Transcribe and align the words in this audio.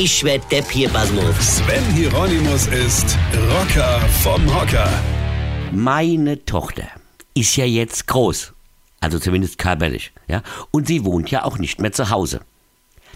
Ich 0.00 0.22
werd 0.22 0.52
Depp 0.52 0.70
hier, 0.70 0.88
Basmus. 0.90 1.34
Sven 1.40 1.84
Hieronymus 1.92 2.68
ist 2.68 3.18
Rocker 3.50 3.98
vom 4.22 4.46
Hocker. 4.54 4.88
Meine 5.72 6.44
Tochter 6.44 6.84
ist 7.34 7.56
ja 7.56 7.64
jetzt 7.64 8.06
groß. 8.06 8.52
Also 9.00 9.18
zumindest 9.18 9.58
körperlich, 9.58 10.12
ja. 10.28 10.44
Und 10.70 10.86
sie 10.86 11.04
wohnt 11.04 11.32
ja 11.32 11.44
auch 11.44 11.58
nicht 11.58 11.80
mehr 11.80 11.90
zu 11.90 12.10
Hause. 12.10 12.42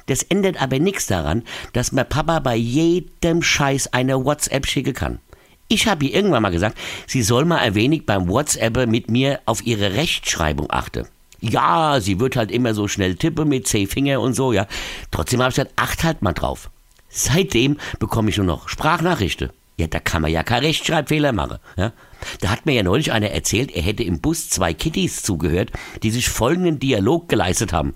Das 0.06 0.24
ändert 0.24 0.60
aber 0.60 0.80
nichts 0.80 1.06
daran, 1.06 1.44
dass 1.72 1.92
mir 1.92 2.04
Papa 2.04 2.40
bei 2.40 2.56
jedem 2.56 3.44
Scheiß 3.44 3.92
eine 3.92 4.24
WhatsApp 4.24 4.66
schicken 4.66 4.94
kann. 4.94 5.20
Ich 5.68 5.86
habe 5.86 6.06
ihr 6.06 6.12
irgendwann 6.12 6.42
mal 6.42 6.50
gesagt, 6.50 6.76
sie 7.06 7.22
soll 7.22 7.44
mal 7.44 7.58
ein 7.58 7.76
wenig 7.76 8.06
beim 8.06 8.28
WhatsApp 8.28 8.88
mit 8.88 9.08
mir 9.08 9.38
auf 9.46 9.64
ihre 9.64 9.94
Rechtschreibung 9.94 10.66
achten. 10.68 11.06
Ja, 11.42 12.00
sie 12.00 12.20
wird 12.20 12.36
halt 12.36 12.52
immer 12.52 12.72
so 12.72 12.86
schnell 12.86 13.16
tippen 13.16 13.48
mit 13.48 13.66
C-Finger 13.66 14.20
und 14.20 14.34
so, 14.34 14.52
ja. 14.52 14.68
Trotzdem 15.10 15.40
habe 15.40 15.50
ich 15.50 15.56
gesagt, 15.56 15.72
acht 15.74 16.04
halt 16.04 16.22
mal 16.22 16.32
drauf. 16.32 16.70
Seitdem 17.08 17.78
bekomme 17.98 18.30
ich 18.30 18.36
nur 18.36 18.46
noch 18.46 18.68
Sprachnachrichten. 18.68 19.50
Ja, 19.76 19.88
da 19.88 19.98
kann 19.98 20.22
man 20.22 20.30
ja 20.30 20.44
keinen 20.44 20.66
Rechtschreibfehler 20.66 21.32
machen. 21.32 21.58
Ja? 21.76 21.92
Da 22.40 22.50
hat 22.50 22.64
mir 22.64 22.74
ja 22.74 22.84
neulich 22.84 23.10
einer 23.10 23.30
erzählt, 23.30 23.72
er 23.72 23.82
hätte 23.82 24.04
im 24.04 24.20
Bus 24.20 24.50
zwei 24.50 24.72
Kittys 24.72 25.22
zugehört, 25.22 25.72
die 26.04 26.12
sich 26.12 26.28
folgenden 26.28 26.78
Dialog 26.78 27.28
geleistet 27.28 27.72
haben. 27.72 27.94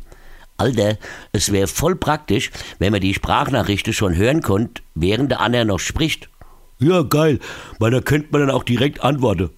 Alter, 0.56 0.98
es 1.30 1.52
wäre 1.52 1.68
voll 1.68 1.94
praktisch, 1.94 2.50
wenn 2.80 2.90
man 2.90 3.00
die 3.00 3.14
Sprachnachrichten 3.14 3.92
schon 3.92 4.16
hören 4.16 4.42
konnte, 4.42 4.82
während 4.96 5.30
der 5.30 5.40
andere 5.40 5.66
noch 5.66 5.78
spricht. 5.78 6.28
Ja, 6.80 7.02
geil, 7.02 7.38
weil 7.78 7.92
da 7.92 8.00
könnte 8.00 8.28
man 8.32 8.40
dann 8.40 8.50
auch 8.50 8.64
direkt 8.64 9.04
antworten. 9.04 9.50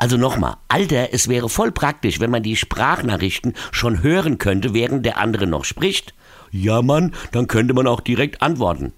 Also 0.00 0.16
nochmal, 0.16 0.56
Alter, 0.68 1.12
es 1.12 1.28
wäre 1.28 1.50
voll 1.50 1.72
praktisch, 1.72 2.20
wenn 2.20 2.30
man 2.30 2.42
die 2.42 2.56
Sprachnachrichten 2.56 3.52
schon 3.70 4.02
hören 4.02 4.38
könnte, 4.38 4.72
während 4.72 5.04
der 5.04 5.18
andere 5.18 5.46
noch 5.46 5.66
spricht. 5.66 6.14
Ja, 6.50 6.80
Mann, 6.80 7.14
dann 7.32 7.48
könnte 7.48 7.74
man 7.74 7.86
auch 7.86 8.00
direkt 8.00 8.40
antworten. 8.40 8.94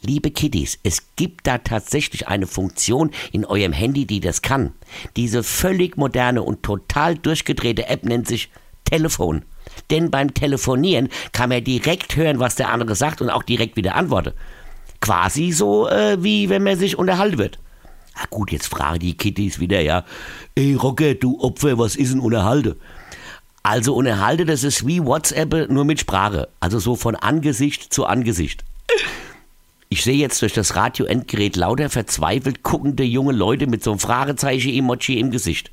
Liebe 0.00 0.30
Kiddies, 0.30 0.78
es 0.84 1.02
gibt 1.16 1.46
da 1.46 1.58
tatsächlich 1.58 2.28
eine 2.28 2.46
Funktion 2.46 3.10
in 3.30 3.44
eurem 3.44 3.74
Handy, 3.74 4.06
die 4.06 4.20
das 4.20 4.40
kann. 4.40 4.72
Diese 5.16 5.42
völlig 5.42 5.98
moderne 5.98 6.42
und 6.42 6.62
total 6.62 7.14
durchgedrehte 7.14 7.88
App 7.88 8.02
nennt 8.06 8.26
sich 8.26 8.48
Telefon. 8.84 9.44
Denn 9.90 10.10
beim 10.10 10.32
Telefonieren 10.32 11.10
kann 11.32 11.50
man 11.50 11.62
direkt 11.62 12.16
hören, 12.16 12.38
was 12.38 12.56
der 12.56 12.70
andere 12.70 12.94
sagt 12.94 13.20
und 13.20 13.28
auch 13.28 13.42
direkt 13.42 13.76
wieder 13.76 13.96
antworten. 13.96 14.32
Quasi 15.02 15.52
so, 15.52 15.88
äh, 15.90 16.24
wie 16.24 16.48
wenn 16.48 16.62
man 16.62 16.78
sich 16.78 16.96
unterhalten 16.96 17.36
wird. 17.36 17.58
Na 18.14 18.22
gut, 18.30 18.52
jetzt 18.52 18.66
fragen 18.66 18.98
die 18.98 19.16
Kittys 19.16 19.58
wieder, 19.58 19.80
ja. 19.80 20.04
Ey, 20.54 20.74
Rocker, 20.74 21.14
du 21.14 21.40
Opfer, 21.40 21.78
was 21.78 21.96
ist 21.96 22.12
denn 22.12 22.20
Unterhalte? 22.20 22.76
Also 23.62 23.94
Unterhalte, 23.94 24.44
das 24.44 24.64
ist 24.64 24.86
wie 24.86 25.04
WhatsApp, 25.04 25.70
nur 25.70 25.84
mit 25.84 26.00
Sprache. 26.00 26.48
Also 26.60 26.78
so 26.78 26.96
von 26.96 27.14
Angesicht 27.14 27.92
zu 27.92 28.06
Angesicht. 28.06 28.64
Ich 29.88 30.04
sehe 30.04 30.16
jetzt 30.16 30.40
durch 30.42 30.52
das 30.52 30.74
Radioendgerät 30.74 31.54
lauter 31.56 31.90
verzweifelt 31.90 32.62
guckende 32.62 33.04
junge 33.04 33.32
Leute 33.32 33.66
mit 33.66 33.84
so 33.84 33.90
einem 33.90 34.00
Fragezeichen-Emoji 34.00 35.18
im 35.18 35.30
Gesicht. 35.30 35.70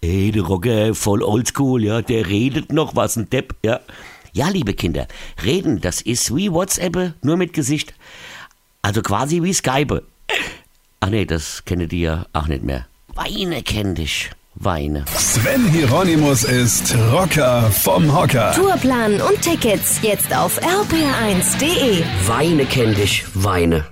Ey, 0.00 0.30
der 0.30 0.42
Rocker, 0.42 0.94
voll 0.94 1.22
oldschool, 1.22 1.82
ja, 1.82 2.00
der 2.00 2.28
redet 2.28 2.72
noch 2.72 2.94
was, 2.94 3.16
ein 3.16 3.28
Depp, 3.28 3.54
ja. 3.64 3.80
Ja, 4.32 4.50
liebe 4.50 4.74
Kinder, 4.74 5.08
reden, 5.42 5.80
das 5.80 6.00
ist 6.00 6.34
wie 6.36 6.52
WhatsApp, 6.52 7.14
nur 7.22 7.36
mit 7.36 7.54
Gesicht. 7.54 7.94
Also 8.82 9.02
quasi 9.02 9.42
wie 9.42 9.52
Skype. 9.52 10.02
Ach 11.06 11.10
nee, 11.10 11.24
das 11.24 11.64
kennt 11.64 11.92
ihr 11.92 11.98
ja 12.00 12.26
auch 12.32 12.48
nicht 12.48 12.64
mehr. 12.64 12.86
Weine 13.14 13.62
kenn 13.62 13.94
dich, 13.94 14.30
Weine. 14.56 15.04
Sven 15.16 15.68
Hieronymus 15.68 16.42
ist 16.42 16.96
Rocker 17.12 17.70
vom 17.70 18.12
Hocker. 18.12 18.52
Tourplan 18.52 19.20
und 19.20 19.40
Tickets 19.40 20.00
jetzt 20.02 20.36
auf 20.36 20.60
rpr1.de. 20.60 22.02
Weine 22.26 22.66
kenn 22.66 22.92
dich, 22.96 23.24
Weine. 23.34 23.84